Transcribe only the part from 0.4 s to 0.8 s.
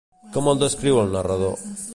el